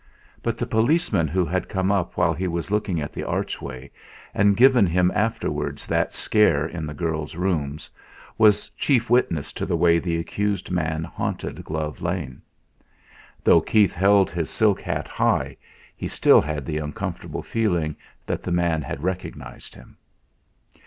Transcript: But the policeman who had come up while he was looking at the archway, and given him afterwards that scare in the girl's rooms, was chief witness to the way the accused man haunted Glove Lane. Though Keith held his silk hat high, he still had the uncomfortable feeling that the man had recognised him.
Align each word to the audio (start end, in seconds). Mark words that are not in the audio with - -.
But 0.41 0.57
the 0.57 0.65
policeman 0.65 1.27
who 1.27 1.45
had 1.45 1.69
come 1.69 1.91
up 1.91 2.17
while 2.17 2.33
he 2.33 2.47
was 2.47 2.71
looking 2.71 2.99
at 2.99 3.13
the 3.13 3.23
archway, 3.23 3.91
and 4.33 4.57
given 4.57 4.87
him 4.87 5.11
afterwards 5.13 5.85
that 5.85 6.11
scare 6.11 6.65
in 6.65 6.87
the 6.87 6.95
girl's 6.95 7.35
rooms, 7.35 7.87
was 8.35 8.69
chief 8.69 9.11
witness 9.11 9.53
to 9.53 9.63
the 9.63 9.77
way 9.77 9.99
the 9.99 10.17
accused 10.17 10.71
man 10.71 11.03
haunted 11.03 11.63
Glove 11.63 12.01
Lane. 12.01 12.41
Though 13.43 13.61
Keith 13.61 13.93
held 13.93 14.31
his 14.31 14.49
silk 14.49 14.81
hat 14.81 15.07
high, 15.07 15.55
he 15.95 16.07
still 16.07 16.41
had 16.41 16.65
the 16.65 16.79
uncomfortable 16.79 17.43
feeling 17.43 17.95
that 18.25 18.41
the 18.41 18.51
man 18.51 18.81
had 18.81 19.03
recognised 19.03 19.75
him. 19.75 19.97